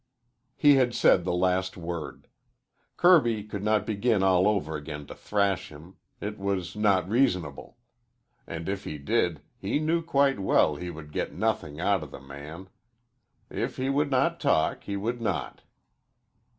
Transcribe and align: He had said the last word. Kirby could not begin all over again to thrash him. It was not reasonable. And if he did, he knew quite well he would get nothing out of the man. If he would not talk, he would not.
He 0.55 0.77
had 0.77 0.95
said 0.95 1.23
the 1.25 1.31
last 1.33 1.77
word. 1.77 2.25
Kirby 2.97 3.43
could 3.43 3.61
not 3.63 3.85
begin 3.85 4.23
all 4.23 4.47
over 4.47 4.75
again 4.75 5.05
to 5.05 5.13
thrash 5.13 5.69
him. 5.69 5.97
It 6.19 6.39
was 6.39 6.75
not 6.75 7.07
reasonable. 7.07 7.77
And 8.47 8.67
if 8.67 8.83
he 8.83 8.97
did, 8.97 9.43
he 9.59 9.77
knew 9.77 10.01
quite 10.01 10.39
well 10.39 10.75
he 10.75 10.89
would 10.89 11.11
get 11.11 11.33
nothing 11.33 11.79
out 11.79 12.01
of 12.01 12.09
the 12.09 12.19
man. 12.19 12.67
If 13.51 13.77
he 13.77 13.91
would 13.91 14.09
not 14.09 14.39
talk, 14.39 14.85
he 14.85 14.97
would 14.97 15.21
not. 15.21 15.61